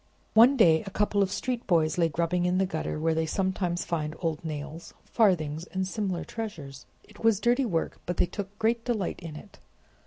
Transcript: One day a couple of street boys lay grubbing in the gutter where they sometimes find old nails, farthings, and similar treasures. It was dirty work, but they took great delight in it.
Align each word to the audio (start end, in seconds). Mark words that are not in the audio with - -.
One 0.33 0.57
day 0.57 0.81
a 0.87 0.89
couple 0.89 1.21
of 1.21 1.31
street 1.31 1.67
boys 1.67 1.99
lay 1.99 2.09
grubbing 2.09 2.47
in 2.47 2.57
the 2.57 2.65
gutter 2.65 2.99
where 2.99 3.13
they 3.13 3.27
sometimes 3.27 3.85
find 3.85 4.15
old 4.17 4.43
nails, 4.43 4.95
farthings, 5.05 5.65
and 5.65 5.87
similar 5.87 6.23
treasures. 6.23 6.87
It 7.03 7.23
was 7.23 7.39
dirty 7.39 7.65
work, 7.67 7.99
but 8.07 8.17
they 8.17 8.25
took 8.25 8.57
great 8.57 8.83
delight 8.83 9.19
in 9.19 9.35
it. 9.35 9.59